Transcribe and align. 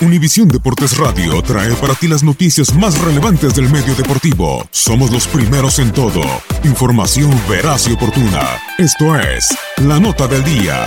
Univisión 0.00 0.46
Deportes 0.46 0.96
Radio 0.96 1.42
trae 1.42 1.74
para 1.74 1.92
ti 1.92 2.06
las 2.06 2.22
noticias 2.22 2.72
más 2.72 2.96
relevantes 3.00 3.56
del 3.56 3.68
medio 3.68 3.96
deportivo. 3.96 4.64
Somos 4.70 5.10
los 5.10 5.26
primeros 5.26 5.80
en 5.80 5.90
todo. 5.90 6.22
Información 6.62 7.32
veraz 7.50 7.88
y 7.88 7.94
oportuna. 7.94 8.42
Esto 8.78 9.16
es 9.16 9.48
La 9.78 9.98
Nota 9.98 10.28
del 10.28 10.44
Día. 10.44 10.86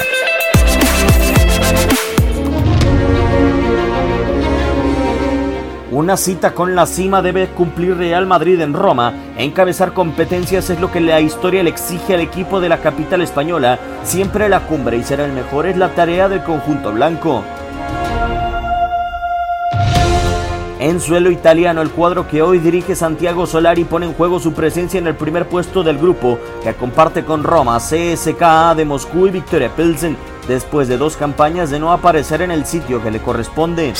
Una 5.91 6.15
cita 6.15 6.53
con 6.53 6.73
la 6.73 6.85
cima 6.85 7.21
debe 7.21 7.49
cumplir 7.49 7.97
Real 7.97 8.25
Madrid 8.25 8.61
en 8.61 8.73
Roma. 8.73 9.13
Encabezar 9.37 9.93
competencias 9.93 10.69
es 10.69 10.79
lo 10.79 10.89
que 10.89 11.01
la 11.01 11.19
historia 11.19 11.63
le 11.63 11.69
exige 11.69 12.13
al 12.13 12.21
equipo 12.21 12.61
de 12.61 12.69
la 12.69 12.77
capital 12.77 13.21
española. 13.21 13.77
Siempre 14.05 14.47
la 14.47 14.61
cumbre 14.61 14.95
y 14.95 15.03
ser 15.03 15.19
el 15.19 15.33
mejor 15.33 15.67
es 15.67 15.75
la 15.75 15.93
tarea 15.93 16.29
del 16.29 16.43
conjunto 16.43 16.93
blanco. 16.93 17.43
En 20.81 20.99
suelo 20.99 21.29
italiano, 21.29 21.83
el 21.83 21.91
cuadro 21.91 22.27
que 22.27 22.41
hoy 22.41 22.57
dirige 22.57 22.95
Santiago 22.95 23.45
Solari 23.45 23.83
pone 23.83 24.07
en 24.07 24.13
juego 24.13 24.39
su 24.39 24.53
presencia 24.53 24.97
en 24.97 25.05
el 25.05 25.15
primer 25.15 25.47
puesto 25.47 25.83
del 25.83 25.99
grupo 25.99 26.39
que 26.63 26.73
comparte 26.73 27.23
con 27.23 27.43
Roma, 27.43 27.77
CSKA 27.77 28.73
de 28.73 28.83
Moscú 28.83 29.27
y 29.27 29.29
Victoria 29.29 29.69
Pilsen, 29.75 30.17
después 30.47 30.87
de 30.87 30.97
dos 30.97 31.17
campañas 31.17 31.69
de 31.69 31.77
no 31.77 31.91
aparecer 31.91 32.41
en 32.41 32.49
el 32.49 32.65
sitio 32.65 32.99
que 33.03 33.11
le 33.11 33.21
corresponde. 33.21 33.93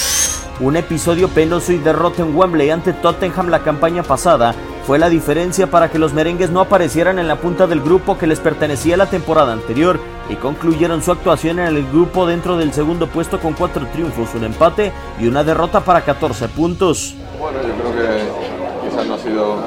Un 0.59 0.76
episodio 0.76 1.30
penoso 1.30 1.71
y 1.71 1.77
derrota 1.77 2.23
en 2.23 2.35
Wembley 2.35 2.71
ante 2.71 2.93
Tottenham 2.93 3.49
la 3.49 3.59
campaña 3.59 4.02
pasada 4.02 4.55
fue 4.88 4.98
la 4.98 5.09
diferencia 5.12 5.68
para 5.70 5.91
que 5.91 5.99
los 5.99 6.13
merengues 6.13 6.49
no 6.49 6.62
aparecieran 6.62 7.20
en 7.20 7.27
la 7.27 7.35
punta 7.35 7.68
del 7.68 7.82
grupo 7.82 8.18
que 8.18 8.26
les 8.26 8.40
pertenecía 8.40 8.98
la 8.98 9.05
temporada 9.05 9.54
anterior 9.54 9.99
y 10.31 10.35
concluyeron 10.35 11.03
su 11.03 11.12
actuación 11.12 11.59
en 11.59 11.67
el 11.76 11.85
grupo 11.88 12.26
dentro 12.26 12.58
del 12.58 12.73
segundo 12.73 13.08
puesto 13.08 13.40
con 13.40 13.53
cuatro 13.53 13.85
triunfos, 13.88 14.34
un 14.34 14.45
empate 14.45 14.94
y 15.20 15.27
una 15.27 15.44
derrota 15.44 15.81
para 15.81 16.02
14 16.02 16.48
puntos. 16.49 17.16
Bueno, 17.38 17.59
yo 17.62 17.73
creo 17.73 17.95
que 17.95 18.90
quizás 18.90 19.05
no 19.05 19.15
ha 19.15 19.20
sido 19.20 19.57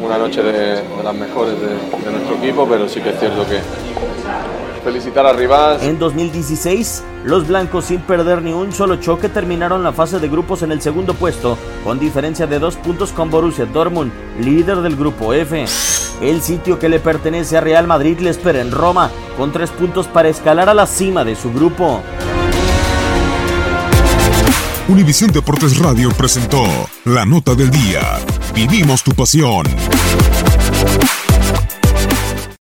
una 0.00 0.18
noche 0.18 0.42
de, 0.42 0.82
las 1.02 1.14
mejores 1.14 1.60
de, 1.60 1.68
de 1.68 2.12
nuestro 2.12 2.36
equipo, 2.36 2.66
pero 2.68 2.88
sí 2.88 3.00
que 3.00 3.10
es 3.10 3.18
cierto 3.18 3.44
que 3.46 3.60
felicitar 4.84 5.26
a 5.26 5.32
Rivas. 5.32 5.82
En 5.82 5.98
2016, 5.98 7.02
los 7.24 7.48
blancos 7.48 7.86
sin 7.86 8.00
perder 8.02 8.42
ni 8.42 8.52
un 8.52 8.70
solo 8.72 8.96
choque 8.96 9.28
terminaron 9.28 9.82
la 9.82 9.92
fase 9.92 10.20
de 10.20 10.28
grupos 10.28 10.62
en 10.62 10.70
el 10.70 10.82
segundo 10.82 11.14
puesto, 11.14 11.58
con 11.82 11.98
diferencia 11.98 12.46
de 12.46 12.58
dos 12.58 12.76
puntos 12.76 13.12
con 13.12 13.30
Borussia 13.30 13.64
Dortmund, 13.64 14.12
líder 14.38 14.82
del 14.82 14.94
grupo 14.94 15.32
F. 15.32 15.64
El 16.24 16.40
sitio 16.40 16.78
que 16.78 16.88
le 16.88 17.00
pertenece 17.00 17.58
a 17.58 17.60
Real 17.60 17.86
Madrid 17.86 18.18
le 18.18 18.30
espera 18.30 18.62
en 18.62 18.70
Roma, 18.72 19.10
con 19.36 19.52
tres 19.52 19.68
puntos 19.68 20.06
para 20.06 20.30
escalar 20.30 20.70
a 20.70 20.74
la 20.74 20.86
cima 20.86 21.22
de 21.22 21.36
su 21.36 21.52
grupo. 21.52 22.00
Univisión 24.88 25.30
Deportes 25.32 25.78
Radio 25.78 26.08
presentó 26.16 26.64
la 27.04 27.26
nota 27.26 27.54
del 27.54 27.68
día. 27.70 28.00
Vivimos 28.54 29.02
tu 29.02 29.12
pasión. 29.12 29.66